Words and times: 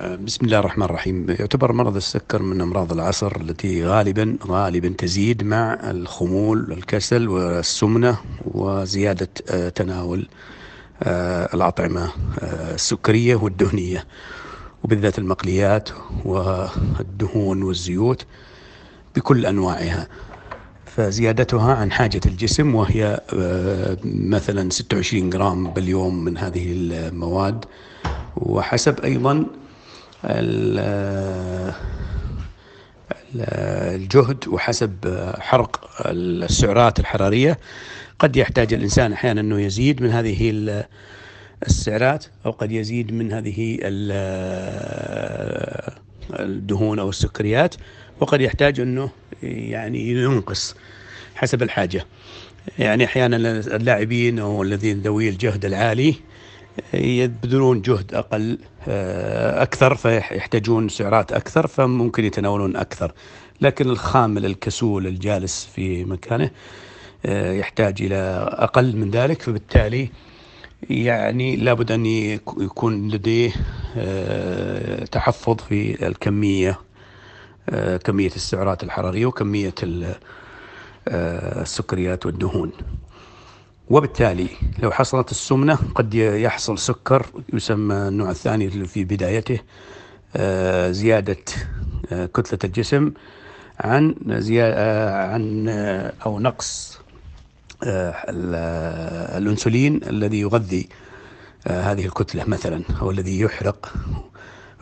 بسم 0.00 0.44
الله 0.44 0.58
الرحمن 0.58 0.84
الرحيم. 0.84 1.26
يعتبر 1.28 1.72
مرض 1.72 1.96
السكر 1.96 2.42
من 2.42 2.60
أمراض 2.60 2.92
العصر 2.92 3.36
التي 3.40 3.84
غالبا 3.86 4.36
غالبا 4.46 4.88
تزيد 4.88 5.42
مع 5.42 5.74
الخمول 5.90 6.70
والكسل 6.70 7.28
والسمنة 7.28 8.16
وزيادة 8.44 9.28
آه، 9.50 9.68
تناول 9.68 10.28
آه، 11.02 11.54
الأطعمة 11.54 12.10
آه، 12.38 12.74
السكرية 12.74 13.36
والدهنية. 13.36 14.04
وبالذات 14.84 15.18
المقليات 15.18 15.88
والدهون 16.24 17.62
والزيوت 17.62 18.26
بكل 19.16 19.46
أنواعها. 19.46 20.08
فزيادتها 20.86 21.74
عن 21.74 21.92
حاجة 21.92 22.20
الجسم 22.26 22.74
وهي 22.74 23.20
مثلا 24.04 24.70
26 24.70 25.30
جرام 25.30 25.70
باليوم 25.70 26.24
من 26.24 26.38
هذه 26.38 26.72
المواد. 26.72 27.64
وحسب 28.36 29.00
أيضا 29.00 29.46
الجهد 33.36 34.48
وحسب 34.48 35.24
حرق 35.38 35.90
السعرات 36.06 37.00
الحرارية. 37.00 37.58
قد 38.18 38.36
يحتاج 38.36 38.74
الإنسان 38.74 39.12
أحيانا 39.12 39.40
أنه 39.40 39.60
يزيد 39.60 40.02
من 40.02 40.10
هذه 40.10 40.52
السعرات 41.66 42.24
أو 42.46 42.50
قد 42.50 42.72
يزيد 42.72 43.12
من 43.12 43.32
هذه 43.32 43.78
الدهون 46.40 46.98
أو 46.98 47.08
السكريات 47.08 47.74
وقد 48.20 48.40
يحتاج 48.40 48.80
أنه 48.80 49.10
يعني 49.42 50.10
ينقص 50.10 50.74
حسب 51.34 51.62
الحاجة. 51.62 52.06
يعني 52.78 53.04
أحيانا 53.04 53.36
اللاعبين 53.76 54.38
أو 54.38 54.62
الذين 54.62 55.00
ذوي 55.00 55.28
الجهد 55.28 55.64
العالي 55.64 56.14
يبذلون 56.94 57.82
جهد 57.82 58.14
أقل 58.14 58.58
آه، 58.88 59.62
أكثر 59.62 59.94
فيحتاجون 59.94 60.88
سعرات 60.88 61.32
أكثر 61.32 61.66
فممكن 61.66 62.24
يتناولون 62.24 62.76
أكثر. 62.76 63.12
لكن 63.60 63.90
الخامل 63.90 64.46
الكسول 64.46 65.06
الجالس 65.06 65.68
في 65.74 66.04
مكانه 66.04 66.50
آه، 67.26 67.52
يحتاج 67.52 68.02
إلى 68.02 68.48
أقل 68.52 68.96
من 68.96 69.10
ذلك. 69.10 69.42
فبالتالي 69.42 70.08
يعني 70.90 71.56
لابد 71.56 71.92
أن 71.92 72.06
يكون 72.06 73.08
لديه 73.08 73.52
آه، 73.96 75.04
تحفظ 75.04 75.56
في 75.56 76.06
الكمية 76.06 76.80
كمية 78.04 78.30
السعرات 78.36 78.82
الحرارية 78.82 79.26
وكمية 79.26 79.74
السكريات 81.08 82.26
والدهون. 82.26 82.72
وبالتالي 83.90 84.48
لو 84.78 84.90
حصلت 84.90 85.30
السمنة 85.30 85.78
قد 85.94 86.14
يحصل 86.14 86.78
سكر 86.78 87.26
يسمى 87.52 87.94
النوع 87.94 88.30
الثاني 88.30 88.70
في 88.70 89.04
بدايته 89.04 89.58
آه، 90.36 90.90
زيادة 90.90 91.36
آه، 92.12 92.26
كتلة 92.26 92.58
الجسم 92.64 93.12
عن 93.80 94.14
آه، 94.60 95.26
عن 95.26 95.68
أو 96.26 96.40
نقص 96.40 96.98
الأنسولين 99.38 100.00
الذي 100.02 100.40
يغذي 100.40 100.88
هذه 101.68 102.06
الكتلة 102.06 102.44
مثلا 102.46 102.82
أو 103.00 103.10
الذي 103.10 103.40
يحرق. 103.40 103.92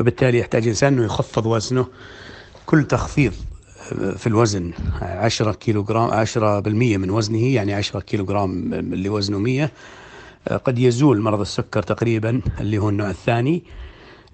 وبالتالي 0.00 0.38
يحتاج 0.38 0.62
الإنسان 0.62 0.92
أنه 0.92 1.04
يخفض 1.04 1.46
وزنه. 1.46 1.86
كل 2.66 2.84
تخفيض 2.84 3.32
في 4.16 4.26
الوزن 4.26 4.72
10 5.02 5.52
كيلو 5.52 5.82
جرام 5.82 6.10
10 6.10 6.60
بالمية 6.60 6.96
من 6.96 7.10
وزنه 7.10 7.46
يعني 7.54 7.74
10 7.74 8.00
كيلو 8.00 8.24
جرام 8.24 8.74
اللي 8.74 9.08
وزنه 9.08 9.38
100 9.38 9.70
قد 10.64 10.78
يزول 10.78 11.20
مرض 11.20 11.40
السكر 11.40 11.82
تقريبا 11.82 12.40
اللي 12.60 12.78
هو 12.78 12.88
النوع 12.88 13.10
الثاني 13.10 13.62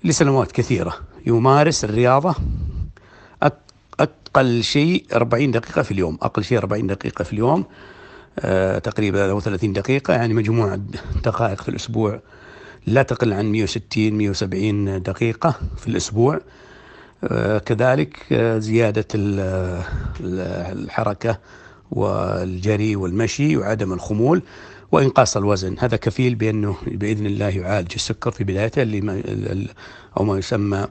لسنوات 0.05 0.53
كثيرة. 0.53 0.95
يمارس 1.27 1.85
الرياضة 1.85 2.35
أقل 4.01 4.63
شيء 4.63 5.05
40 5.15 5.51
دقيقة 5.51 5.83
في 5.83 5.91
اليوم 5.91 6.19
أقل 6.23 6.45
شيء 6.45 6.59
40 6.59 6.87
دقيقة 6.87 7.23
في 7.25 7.33
اليوم. 7.33 7.65
آه، 8.39 8.79
تقريبا 8.79 9.31
أو 9.31 9.41
30 9.41 9.73
دقيقة 9.73 10.15
يعني 10.15 10.35
مجموعة 10.35 10.81
دقائق 11.25 11.63
في 11.63 11.69
الأسبوع 11.69 12.21
لا 12.87 13.03
تقل 13.03 13.33
عن 13.33 13.53
160 13.53 14.13
170 14.15 15.03
دقيقة 15.03 15.55
في 15.77 15.89
الأسبوع. 15.89 16.41
كذلك 17.67 18.33
آه، 18.33 18.59
زيادة 18.59 19.07
الحركة 20.73 21.39
والجري 21.91 22.97
والمشي 22.97 23.57
وعدم 23.57 23.93
الخمول 23.93 24.43
وإنقاص 24.93 25.37
الوزن. 25.37 25.77
هذا 25.79 25.97
كفيل 25.97 26.35
بأنه 26.35 26.77
بإذن 26.87 27.27
الله 27.27 27.49
يعالج 27.49 27.93
السكر 27.95 28.31
في 28.31 28.45
بدايته 28.45 28.83
اللي 28.83 29.01
ما 29.01 29.23
أو 30.17 30.25
ما 30.25 30.39
يسمى 30.39 30.87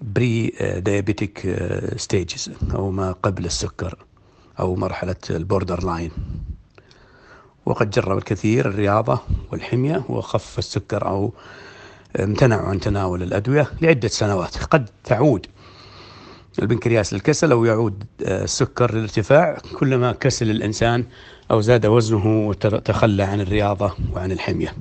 pre-diabetic 0.00 1.56
stages 1.96 2.50
أو 2.74 2.90
ما 2.90 3.12
قبل 3.12 3.44
السكر 3.44 3.96
أو 4.60 4.76
مرحلة 4.76 5.16
ال 5.30 5.84
borderline 5.84 6.10
وقد 7.66 7.90
جرب 7.90 8.18
الكثير 8.18 8.68
الرياضة 8.68 9.20
والحمية 9.52 10.02
وخف 10.08 10.58
السكر 10.58 11.06
أو 11.06 11.32
امتنعوا 12.20 12.68
عن 12.68 12.80
تناول 12.80 13.22
الأدوية 13.22 13.70
لعدة 13.82 14.08
سنوات. 14.08 14.56
قد 14.56 14.90
تعود 15.04 15.46
البنكرياس 16.62 17.14
للكسل 17.14 17.52
أو 17.52 17.64
يعود 17.64 18.04
آه، 18.24 18.44
السكر 18.44 18.94
للارتفاع. 18.94 19.58
كلما 19.78 20.12
كسل 20.12 20.50
الإنسان 20.50 21.04
أو 21.50 21.60
زاد 21.60 21.86
وزنه 21.86 22.48
وتخلى 22.48 23.22
عن 23.22 23.40
الرياضة 23.40 23.94
وعن 24.12 24.32
الحمية. 24.32 24.74